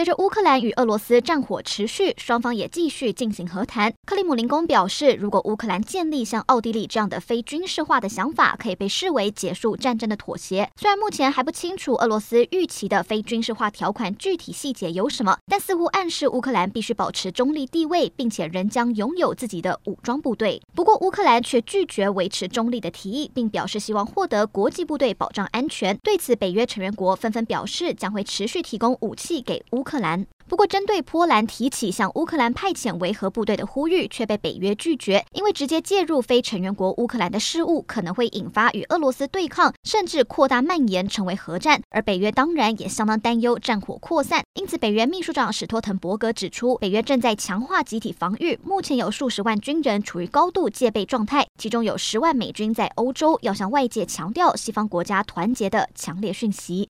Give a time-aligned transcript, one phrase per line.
[0.00, 3.92] 随着乌克兰与俄罗斯战火持续，双方也继续进行和谈。
[4.06, 10.70] 克里姆林宫表示，如果乌克兰建立像奥地利这样的非军事化的想法，可以被视为结束战争的妥协。
[10.80, 20.62] 虽然目前还不清楚俄罗斯预期的非军事化条款具体细节有什么，但似乎暗示乌克兰必须保持中立地位，并且仍将拥有自己的武装部队。
[20.74, 25.94] 不过，乌克兰却拒绝维持中立的提议，并表示希望获得国际部队保障安全。
[25.98, 29.80] 对此，北约成员国纷纷表示将会持续提供武器给乌。
[29.80, 30.24] 乌克兰。
[30.46, 41.80] 不过，针对波兰提起向乌克兰派遣维和部队的呼吁，却被北约拒绝，因为直接介入非成员国乌克兰的事务，可能会引发与俄罗斯对抗，甚至扩大蔓延成为核战。
[41.90, 56.88] 而北约当然也相当担忧战火扩散，因此，北约秘书长史托滕伯格指出，北约正在强化集体防御，目前有数十万军人处于高度戒备状态，其中有十万美军在欧洲，要向外界强调西方国家团结的强烈讯息。